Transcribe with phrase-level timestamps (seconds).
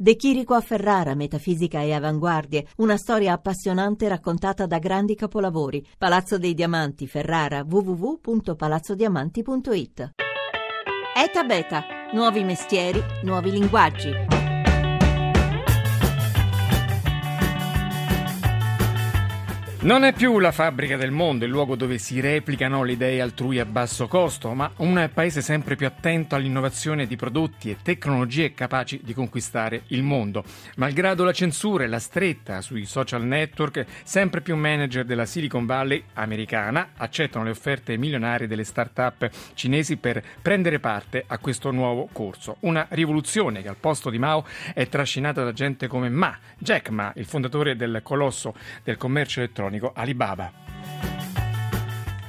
[0.00, 5.84] De Chirico a Ferrara, metafisica e avanguardie, una storia appassionante raccontata da grandi capolavori.
[5.98, 10.12] Palazzo dei Diamanti, Ferrara, www.palazzodiamanti.it.
[11.16, 11.82] Eta Beta,
[12.12, 14.37] nuovi mestieri, nuovi linguaggi.
[19.80, 23.60] Non è più la fabbrica del mondo, il luogo dove si replicano le idee altrui
[23.60, 29.00] a basso costo, ma un paese sempre più attento all'innovazione di prodotti e tecnologie capaci
[29.04, 30.42] di conquistare il mondo.
[30.78, 36.02] Malgrado la censura e la stretta sui social network, sempre più manager della Silicon Valley
[36.14, 42.56] americana accettano le offerte milionarie delle start-up cinesi per prendere parte a questo nuovo corso.
[42.60, 47.12] Una rivoluzione che al posto di Mao è trascinata da gente come Ma, Jack Ma,
[47.14, 50.50] il fondatore del colosso del commercio elettronico elettronico Alibaba.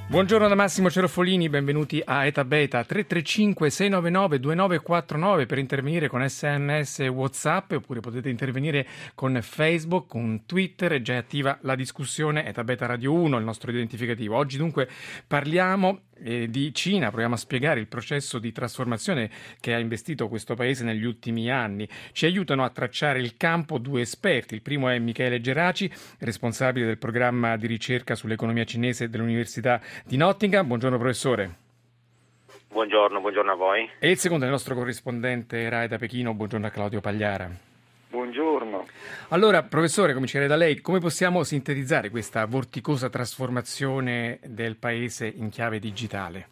[0.10, 7.02] Buongiorno da Massimo Cerofolini, benvenuti a Eta Beta 335 699 2949 per intervenire con sms
[7.02, 12.64] e whatsapp oppure potete intervenire con Facebook, con Twitter, è già attiva la discussione Eta
[12.64, 14.36] Beta Radio 1, il nostro identificativo.
[14.36, 14.90] Oggi dunque
[15.28, 20.56] parliamo eh, di Cina, proviamo a spiegare il processo di trasformazione che ha investito questo
[20.56, 21.88] paese negli ultimi anni.
[22.12, 24.56] Ci aiutano a tracciare il campo due esperti.
[24.56, 30.68] Il primo è Michele Geraci, responsabile del programma di ricerca sull'economia cinese dell'Università di Nottingham.
[30.68, 31.56] Buongiorno professore.
[32.72, 33.90] Buongiorno, buongiorno a voi.
[34.00, 36.34] E il secondo è il nostro corrispondente Rai da Pechino.
[36.34, 37.69] Buongiorno a Claudio Pagliara.
[38.10, 38.88] Buongiorno.
[39.30, 40.82] Allora, professore, comincerei da lei.
[40.82, 46.48] Come possiamo sintetizzare questa vorticosa trasformazione del paese in chiave digitale?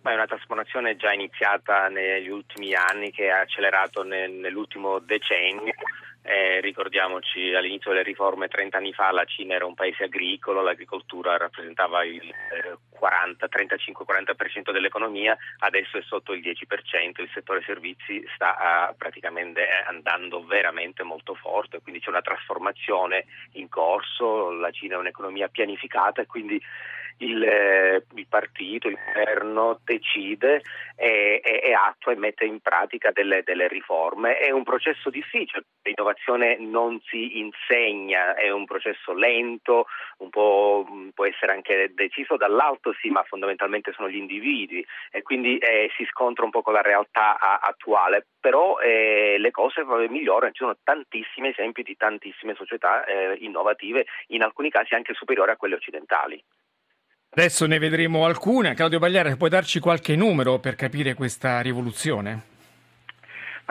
[0.00, 5.74] Beh, è una trasformazione già iniziata negli ultimi anni che ha accelerato nel, nell'ultimo decennio
[6.22, 11.36] eh, ricordiamoci all'inizio delle riforme 30 anni fa la Cina era un paese agricolo, l'agricoltura
[11.36, 18.90] rappresentava il eh, 40, 35-40% dell'economia, adesso è sotto il 10%, il settore servizi sta
[18.90, 24.96] uh, praticamente eh, andando veramente molto forte, quindi c'è una trasformazione in corso, la Cina
[24.96, 26.60] è un'economia pianificata e quindi
[27.20, 30.62] il, eh, il, partito, il governo decide
[30.96, 34.38] e, e, e, attua e mette in pratica delle, delle, riforme.
[34.38, 36.09] È un processo difficile, l'innovazione
[36.58, 39.86] non si insegna, è un processo lento,
[40.18, 45.58] un po' può essere anche deciso dall'alto, sì, ma fondamentalmente sono gli individui e quindi
[45.58, 50.52] eh, si scontra un po' con la realtà a, attuale, però eh, le cose migliorano,
[50.52, 55.56] ci sono tantissimi esempi di tantissime società eh, innovative, in alcuni casi anche superiori a
[55.56, 56.42] quelle occidentali.
[57.32, 58.74] Adesso ne vedremo alcune.
[58.74, 62.49] Claudio Bagliara, puoi darci qualche numero per capire questa rivoluzione?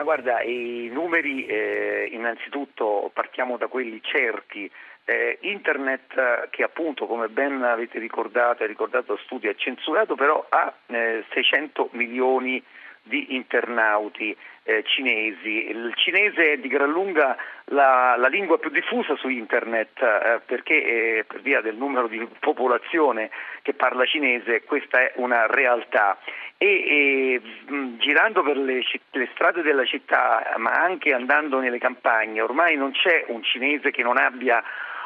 [0.00, 4.70] Ma guarda, i numeri eh, innanzitutto partiamo da quelli certi.
[5.04, 10.44] Eh, internet che appunto come ben avete ricordato e ricordato lo studio è censurato però
[10.48, 12.64] ha eh, 600 milioni di
[13.08, 15.68] internauti eh, cinesi.
[15.70, 17.36] Il cinese è di gran lunga
[17.70, 22.26] la, la lingua più diffusa su internet eh, perché eh, per via del numero di
[22.38, 23.30] popolazione
[23.62, 26.18] che parla cinese questa è una realtà
[26.56, 27.40] e, e
[27.72, 32.92] mh, girando per le, le, strade della città ma anche andando nelle campagne ormai non
[32.92, 34.62] c'è un cinese che non abbia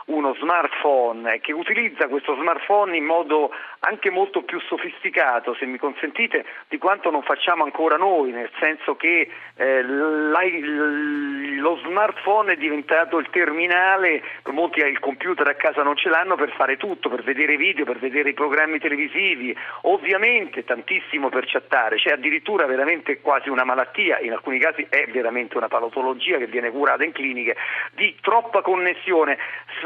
[0.07, 3.51] uno smartphone che utilizza questo smartphone in modo
[3.81, 8.97] anche molto più sofisticato, se mi consentite, di quanto non facciamo ancora noi, nel senso
[8.97, 16.09] che eh, lo smartphone è diventato il terminale, molti il computer a casa non ce
[16.09, 21.45] l'hanno per fare tutto, per vedere video, per vedere i programmi televisivi, ovviamente tantissimo per
[21.47, 26.47] chattare, c'è addirittura veramente quasi una malattia, in alcuni casi è veramente una patologia che
[26.47, 27.57] viene curata in cliniche,
[27.93, 29.39] di troppa connessione.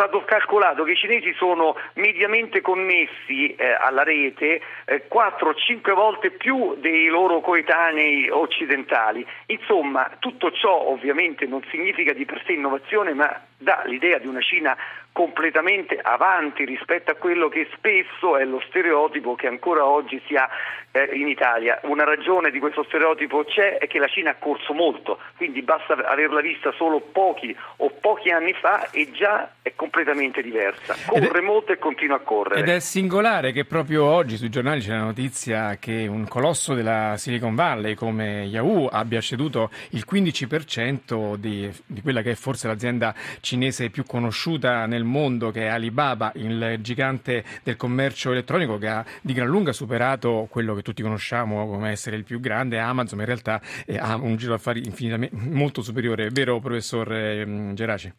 [0.08, 6.76] Stato calcolato che i cinesi sono mediamente connessi eh, alla rete eh, 4-5 volte più
[6.78, 9.26] dei loro coetanei occidentali.
[9.46, 14.40] Insomma, tutto ciò ovviamente non significa di per sé innovazione, ma dà l'idea di una
[14.40, 14.74] Cina
[15.12, 20.48] completamente avanti rispetto a quello che spesso è lo stereotipo che ancora oggi si ha
[21.06, 21.80] eh, in Italia.
[21.84, 25.94] Una ragione di questo stereotipo c'è è che la Cina ha corso molto, quindi basta
[25.94, 30.94] averla vista solo pochi o pochi anni fa e già è completamente diversa.
[31.06, 32.60] Corre è, molto e continua a correre.
[32.60, 37.14] Ed è singolare che proprio oggi sui giornali c'è la notizia che un colosso della
[37.16, 43.14] Silicon Valley come Yahoo abbia ceduto il 15% di, di quella che è forse l'azienda
[43.40, 49.04] cinese più conosciuta nel mondo che è Alibaba, il gigante del commercio elettronico che ha
[49.20, 53.26] di gran lunga superato quello che tutti conosciamo come essere il più grande, Amazon, in
[53.26, 53.60] realtà
[53.98, 58.12] ha un giro d'affari infinitamente molto superiore, vero professor eh, Geraci?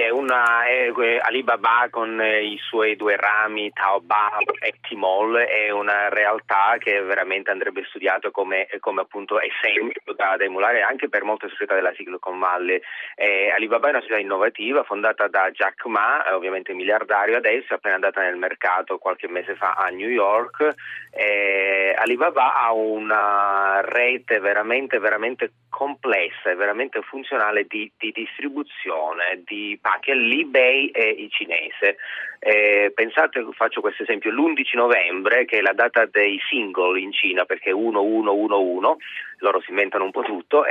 [0.00, 0.90] È una è,
[1.20, 7.84] Alibaba con i suoi due rami, Taobao e Tmall, è una realtà che veramente andrebbe
[7.88, 12.80] studiata come, come appunto esempio da, da, emulare anche per molte società della Silicon Valley.
[13.14, 18.22] Eh, Alibaba è una società innovativa fondata da Jack Ma, ovviamente miliardario adesso, appena andata
[18.22, 20.74] nel mercato qualche mese fa a New York.
[21.10, 29.78] Eh, Alibaba ha una rete veramente, veramente complessa e veramente funzionale di, di distribuzione di
[29.82, 31.98] pacchi all'eBay e il cinese.
[32.38, 37.44] Eh, pensate, faccio questo esempio, l'11 novembre, che è la data dei single in Cina,
[37.44, 38.96] perché 1111,
[39.38, 40.64] loro si inventano un po' tutto,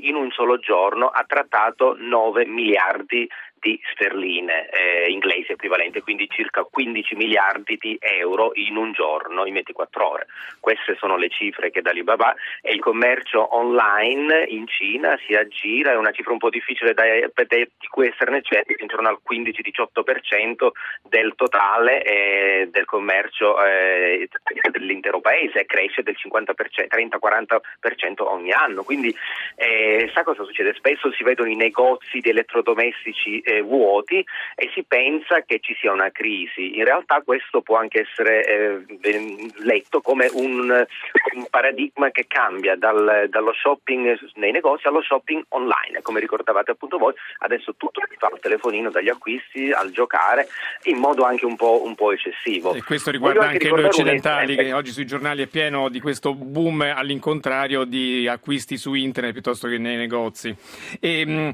[0.00, 3.28] in un solo giorno ha trattato 9 miliardi
[3.66, 9.54] di sterline eh, inglesi equivalente, quindi circa 15 miliardi di euro in un giorno, in
[9.54, 10.26] 24 ore.
[10.60, 12.32] Queste sono le cifre che da Alibaba
[12.62, 17.02] e il commercio online in Cina si aggira, è una cifra un po' difficile da,
[17.02, 20.68] di cui esserne certi, intorno al 15-18%
[21.02, 24.28] del totale eh, del commercio eh,
[24.70, 26.52] dell'intero paese cresce del 50%,
[26.88, 28.84] 30-40% ogni anno.
[28.84, 29.12] Quindi
[29.56, 30.72] eh, sa cosa succede?
[30.74, 34.24] Spesso si vedono i negozi di elettrodomestici eh, vuoti
[34.54, 36.76] e si pensa che ci sia una crisi.
[36.76, 43.26] In realtà questo può anche essere eh, letto come un, un, paradigma che cambia dal,
[43.28, 46.02] dallo shopping nei negozi allo shopping online.
[46.02, 50.48] Come ricordavate appunto voi, adesso tutto si fa al telefonino, dagli acquisti al giocare,
[50.84, 52.74] in modo anche un po', un po eccessivo.
[52.74, 56.34] E questo riguarda anche, anche noi occidentali, che oggi sui giornali è pieno di questo
[56.34, 60.54] boom all'incontrario di acquisti su internet piuttosto che nei negozi.
[61.00, 61.50] E, mh,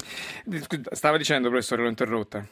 [0.91, 2.47] stava dicendo, professore, interrotta.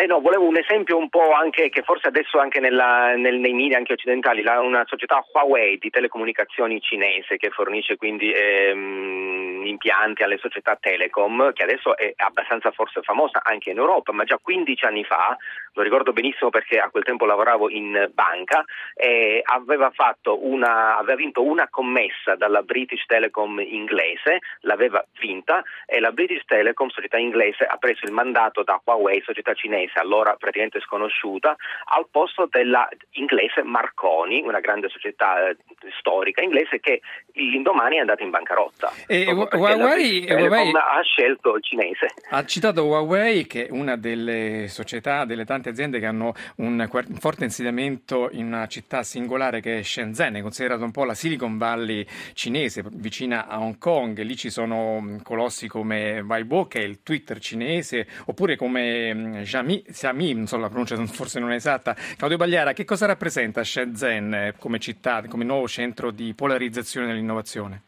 [0.00, 3.52] Eh no, volevo un esempio un po' anche che forse adesso anche nella, nel, nei
[3.52, 10.22] media anche occidentali, la, una società Huawei di telecomunicazioni cinese che fornisce quindi ehm, impianti
[10.22, 14.86] alle società telecom, che adesso è abbastanza forse famosa anche in Europa, ma già 15
[14.86, 15.36] anni fa,
[15.74, 18.64] lo ricordo benissimo perché a quel tempo lavoravo in banca,
[18.94, 19.92] eh, aveva,
[20.40, 26.88] una, aveva vinto una commessa dalla British Telecom inglese, l'aveva vinta e la British Telecom,
[26.88, 32.06] società inglese, ha preso il mandato da Huawei, società cinese cinese, allora praticamente sconosciuta, al
[32.10, 35.56] posto della inglese Marconi, una grande società eh,
[35.98, 37.00] storica inglese che
[37.32, 38.92] l'indomani è andata in bancarotta.
[39.06, 42.08] E Huawei, Huawei ha scelto il cinese.
[42.30, 46.88] Ha citato Huawei che è una delle società, delle tante aziende che hanno un
[47.18, 51.58] forte insediamento in una città singolare che è Shenzhen, è considerata un po' la Silicon
[51.58, 54.20] Valley cinese, vicina a Hong Kong.
[54.20, 60.34] Lì ci sono colossi come Weibo, che è il Twitter cinese, oppure come Xiaomi Xiami
[60.34, 61.94] non so la pronuncia forse non è esatta.
[62.16, 67.82] Claudio Bagliara, che cosa rappresenta Shenzhen eh, come città, come nuovo centro di polarizzazione dell'innovazione?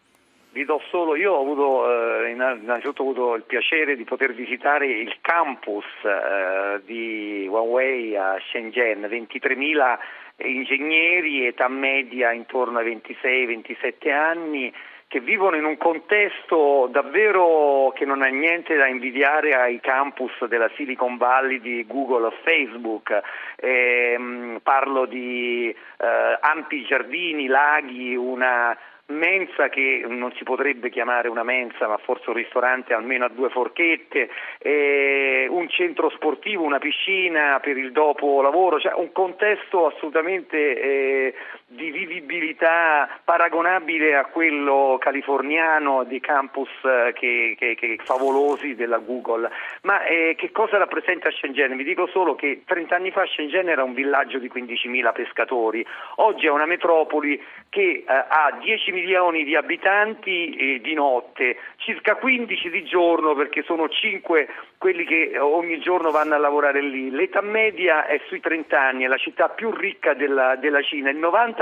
[0.52, 4.86] Vi do solo, io ho avuto, eh, innanzitutto ho avuto il piacere di poter visitare
[4.86, 9.98] il campus eh, di Huawei a Shenzhen, 23.000
[10.44, 14.72] ingegneri, età media intorno ai 26-27 anni,
[15.12, 20.70] che vivono in un contesto davvero che non ha niente da invidiare ai campus della
[20.74, 23.20] Silicon Valley di Google o Facebook.
[23.56, 28.74] Eh, parlo di eh, ampi giardini, laghi, una
[29.12, 33.50] mensa che non si potrebbe chiamare una mensa ma forse un ristorante almeno a due
[33.50, 40.56] forchette, eh, un centro sportivo, una piscina per il dopo lavoro, cioè un contesto assolutamente
[40.56, 41.34] eh,
[41.74, 49.50] di vivibilità paragonabile a quello californiano di campus eh, che, che, che favolosi della Google.
[49.82, 51.76] Ma eh, che cosa rappresenta Shenzhen?
[51.76, 55.84] Vi dico solo che 30 anni fa Shenzhen era un villaggio di 15.000 pescatori,
[56.16, 62.16] oggi è una metropoli che eh, ha 10 milioni di abitanti eh, di notte, circa
[62.16, 67.10] 15 di giorno perché sono 5 quelli che ogni giorno vanno a lavorare lì.
[67.10, 71.18] L'età media è sui 30 anni, è la città più ricca della, della Cina, il
[71.18, 71.61] 90%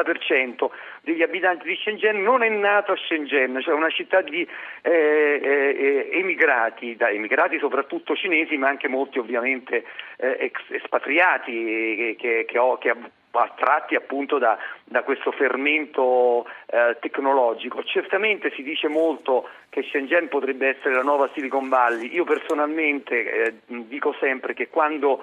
[1.00, 4.46] degli abitanti di Shenzhen non è nato a Shenzhen, cioè una città di
[4.82, 4.90] eh,
[5.42, 9.84] eh, emigrati, da emigrati soprattutto cinesi ma anche molti ovviamente
[10.16, 12.94] eh, espatriati che, che, che, ho, che
[13.38, 17.82] attratti appunto da, da questo fermento eh, tecnologico.
[17.84, 22.12] Certamente si dice molto che Shenzhen potrebbe essere la nuova Silicon Valley.
[22.12, 25.22] Io personalmente eh, dico sempre che quando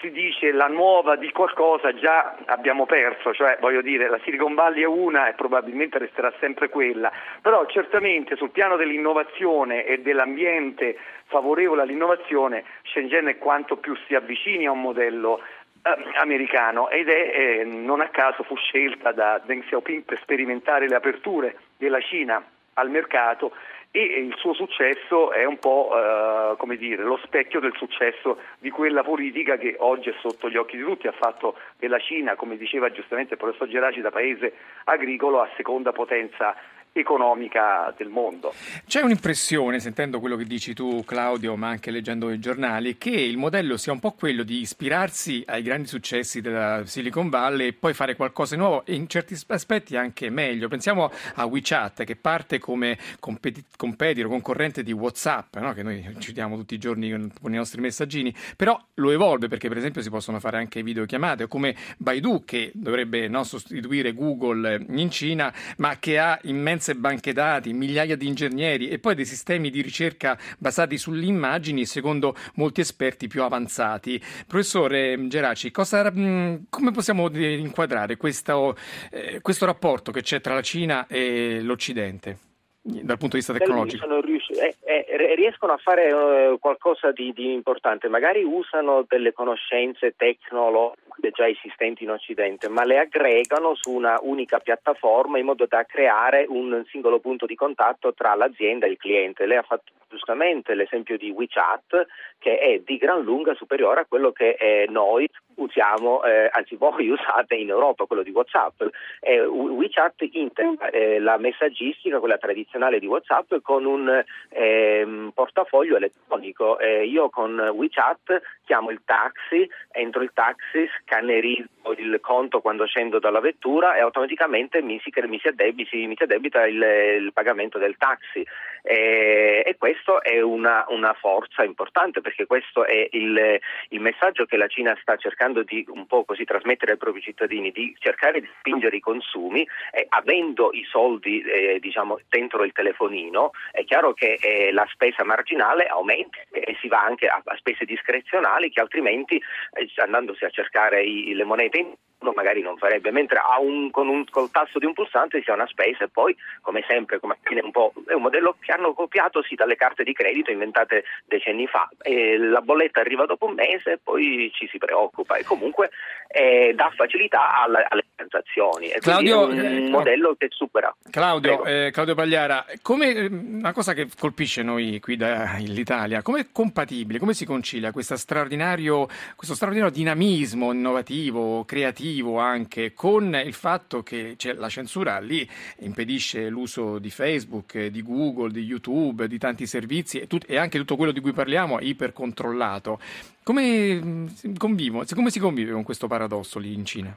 [0.00, 4.82] si dice la nuova di qualcosa già abbiamo perso, cioè voglio dire la Silicon Valley
[4.82, 11.82] è una e probabilmente resterà sempre quella, però certamente sul piano dell'innovazione e dell'ambiente favorevole
[11.82, 15.40] all'innovazione Shenzhen è quanto più si avvicini a un modello
[15.82, 16.88] eh, americano.
[16.90, 21.56] Ed è, eh, non a caso fu scelta da Deng Xiaoping per sperimentare le aperture
[21.76, 22.42] della Cina
[22.74, 23.52] al mercato
[23.90, 29.02] e il suo successo è un po' eh, dire, lo specchio del successo di quella
[29.02, 32.90] politica che oggi è sotto gli occhi di tutti, ha fatto della Cina, come diceva
[32.90, 34.54] giustamente il professor Geraci, da paese
[34.84, 36.54] agricolo a seconda potenza
[37.00, 38.52] economica del mondo.
[38.86, 43.36] C'è un'impressione, sentendo quello che dici tu Claudio, ma anche leggendo i giornali, che il
[43.36, 47.94] modello sia un po' quello di ispirarsi ai grandi successi della Silicon Valley e poi
[47.94, 50.68] fare qualcosa di nuovo e in certi aspetti anche meglio.
[50.68, 55.72] Pensiamo a WeChat che parte come competitor, concorrente di WhatsApp, no?
[55.72, 59.76] che noi citiamo tutti i giorni con i nostri messaggini, però lo evolve perché per
[59.76, 65.10] esempio si possono fare anche videochiamate, o come Baidu che dovrebbe no, sostituire Google in
[65.10, 69.70] Cina, ma che ha immense immense banche dati, migliaia di ingegneri e poi dei sistemi
[69.70, 74.20] di ricerca basati sulle immagini, secondo molti esperti più avanzati.
[74.46, 78.76] Professore Geraci, cosa, mm, come possiamo inquadrare questo,
[79.10, 82.47] eh, questo rapporto che c'è tra la Cina e l'Occidente?
[82.80, 84.06] Dal punto di vista tecnologico?
[84.06, 91.30] Eh, eh, riescono a fare eh, qualcosa di, di, importante, magari usano delle conoscenze tecnologiche
[91.32, 96.46] già esistenti in Occidente, ma le aggregano su una unica piattaforma in modo da creare
[96.48, 99.46] un singolo punto di contatto tra l'azienda e il cliente.
[99.46, 102.06] Lei ha fatto giustamente l'esempio di WeChat
[102.38, 105.28] che è di gran lunga superiore a quello che eh, noi
[105.58, 108.82] usiamo, eh, anzi voi usate in Europa, quello di WhatsApp.
[109.20, 116.78] Eh, WeChat integra eh, la messaggistica, quella tradizionale di WhatsApp, con un ehm, portafoglio elettronico.
[116.78, 123.18] Eh, io con WeChat chiamo il taxi, entro il taxi, scannerizzo il conto quando scendo
[123.18, 126.82] dalla vettura e automaticamente mi si, mi si, addebita, mi si addebita il,
[127.20, 128.44] il, pagamento del taxi.
[128.82, 133.58] Eh, e questo è una, una, forza importante perché questo è il,
[133.88, 137.20] il messaggio che la Cina sta cercando cercando di un po' così trasmettere ai propri
[137.20, 142.72] cittadini, di cercare di spingere i consumi, eh, avendo i soldi eh, diciamo, dentro il
[142.72, 147.56] telefonino, è chiaro che eh, la spesa marginale aumenta e si va anche a, a
[147.56, 152.76] spese discrezionali che altrimenti eh, andandosi a cercare i, le monete in uno magari non
[152.76, 156.08] farebbe, mentre un, con un, col tasso di un pulsante si ha una spesa e
[156.08, 157.70] poi, come sempre, come un,
[158.06, 161.88] è un modello che hanno copiato sì, dalle carte di credito inventate decenni fa.
[162.02, 165.90] E la bolletta arriva dopo un mese e poi ci si preoccupa e comunque
[166.28, 168.88] eh, dà facilità alla, alle transazioni.
[168.88, 170.94] E Claudio, è un eh, modello che supera.
[171.10, 176.46] Claudio, eh, Claudio Pagliara, come, eh, una cosa che colpisce noi qui dall'Italia, come è
[176.52, 179.06] compatibile, come si concilia questo straordinario,
[179.36, 182.38] questo straordinario dinamismo innovativo, creativo?
[182.38, 188.62] anche con il fatto che la censura lì impedisce l'uso di Facebook, di Google, di
[188.62, 193.00] YouTube, di tanti servizi e, tut- e anche tutto quello di cui parliamo è ipercontrollato.
[193.48, 194.28] Come,
[194.58, 197.16] convivo, come si convive con questo paradosso lì in Cina?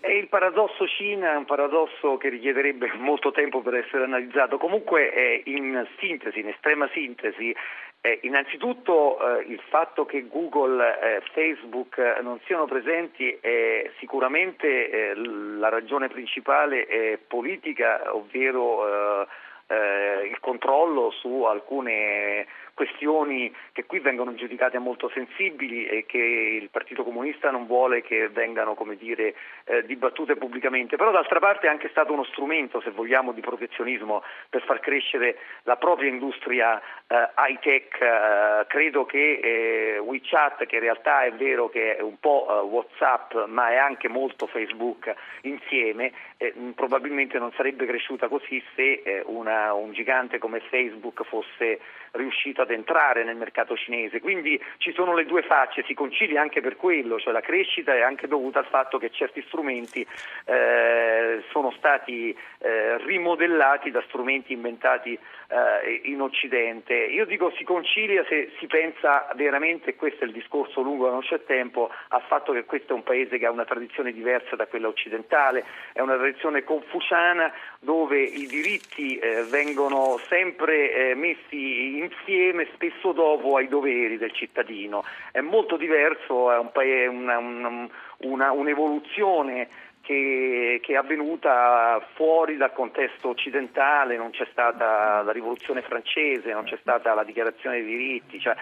[0.00, 4.56] E il paradosso Cina è un paradosso che richiederebbe molto tempo per essere analizzato.
[4.56, 7.54] Comunque, eh, in sintesi, in estrema sintesi,
[8.00, 13.90] eh, innanzitutto eh, il fatto che Google e eh, Facebook eh, non siano presenti è
[13.98, 19.26] sicuramente eh, la ragione principale politica, ovvero
[19.70, 22.46] il controllo su alcune
[22.78, 28.28] questioni che qui vengono giudicate molto sensibili e che il Partito Comunista non vuole che
[28.28, 33.32] vengano dire, eh, dibattute pubblicamente, però d'altra parte è anche stato uno strumento, se vogliamo,
[33.32, 38.00] di protezionismo per far crescere la propria industria eh, high tech.
[38.00, 42.64] Eh, credo che eh, WeChat, che in realtà è vero che è un po' eh,
[42.64, 49.72] WhatsApp, ma è anche molto Facebook insieme, eh, probabilmente non sarebbe cresciuta così se una,
[49.72, 51.80] un gigante come Facebook fosse
[52.12, 54.20] riuscito ad entrare nel mercato cinese.
[54.20, 58.00] Quindi ci sono le due facce, si concilia anche per quello, cioè la crescita è
[58.00, 60.06] anche dovuta al fatto che certi strumenti
[60.44, 66.94] eh, sono stati eh, rimodellati da strumenti inventati eh, in Occidente.
[66.94, 71.44] Io dico si concilia se si pensa veramente, questo è il discorso lungo, non c'è
[71.44, 74.88] tempo, al fatto che questo è un paese che ha una tradizione diversa da quella
[74.88, 83.12] occidentale, è una tradizione confuciana dove i diritti eh, vengono sempre eh, messi insieme, spesso
[83.12, 85.04] dopo ai doveri del cittadino.
[85.30, 87.88] È molto diverso, è un paese, una, una,
[88.18, 89.68] una, un'evoluzione
[90.00, 96.64] che, che, è avvenuta fuori dal contesto occidentale, non c'è stata la rivoluzione francese, non
[96.64, 98.54] c'è stata la dichiarazione dei diritti, cioè,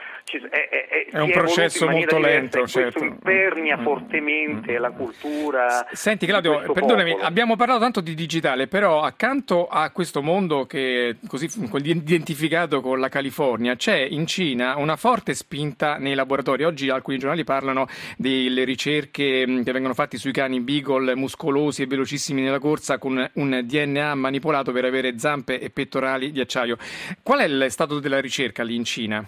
[0.51, 2.57] è, è, è un processo molto lento.
[2.59, 2.99] Diversa, certo.
[2.99, 3.83] Questo impernia mm.
[3.83, 4.81] fortemente mm.
[4.81, 5.87] la cultura.
[5.93, 7.27] Senti Claudio, perdonami, popolo.
[7.27, 11.49] abbiamo parlato tanto di digitale, però accanto a questo mondo che è così
[11.85, 16.65] identificato con la California, c'è in Cina una forte spinta nei laboratori.
[16.65, 21.87] Oggi alcuni giornali parlano delle ricerche che, che vengono fatti sui cani beagle muscolosi e
[21.87, 26.77] velocissimi nella corsa con un DNA manipolato per avere zampe e pettorali di acciaio.
[27.23, 29.27] Qual è il stato della ricerca lì in Cina?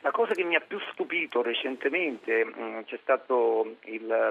[0.00, 3.34] La cosa che mi ha più stupito recentemente mh, mm, c'è stata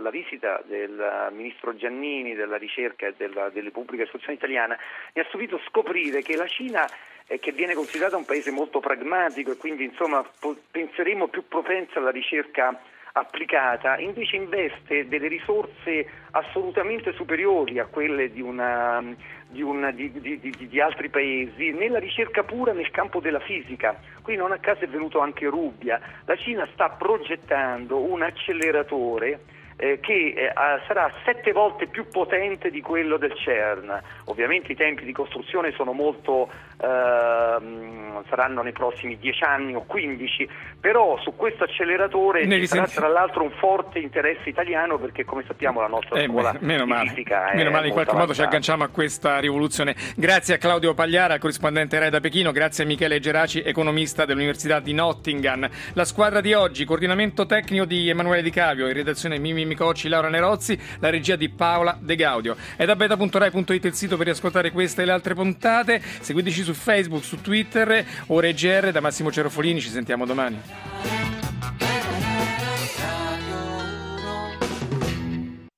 [0.02, 4.78] la visita del ministro Giannini della ricerca e della, delle pubbliche istruzioni italiana,
[5.14, 6.88] mi ha stupito scoprire che la Cina
[7.28, 10.26] eh, che viene considerata un paese molto pragmatico e quindi insomma
[10.72, 12.80] penseremo più propensa alla ricerca
[13.18, 19.02] applicata, invece investe delle risorse assolutamente superiori a quelle di, una,
[19.48, 23.98] di, una, di, di, altri paesi nella ricerca pura nel campo della fisica.
[24.22, 26.00] Qui non a caso è venuto anche Rubbia.
[26.26, 29.40] La Cina sta progettando un acceleratore
[29.78, 30.54] eh, che eh,
[30.88, 34.02] sarà sette volte più potente di quello del CERN.
[34.26, 36.50] Ovviamente i tempi di costruzione sono molto,
[36.82, 40.48] ehm, saranno nei prossimi dieci anni o quindici,
[40.80, 45.82] però su questo acceleratore ci sarà tra l'altro un forte interesse italiano perché come sappiamo
[45.82, 48.18] la nostra eh, scuola meno male, fisica è Meno male, in qualche avanzata.
[48.18, 49.96] modo ci agganciamo a questa rivoluzione.
[50.16, 54.94] Grazie a Claudio Pagliara, corrispondente RAI da Pechino, grazie a Michele Geraci, economista dell'Università di
[54.94, 55.68] Nottingham.
[55.94, 60.30] La squadra di oggi, coordinamento tecnico di Emanuele Di Cavio, in redazione Mimi Micocci, Laura
[60.30, 62.56] Nerozzi, la regia di Paola De Gaudio.
[62.76, 66.02] È da beta.rai.it il sito per riascoltare queste e le altre puntate.
[66.20, 69.82] Seguiteci su Facebook, su Twitter, ore GR da Massimo Cerofolini.
[69.82, 71.25] Ci sentiamo domani.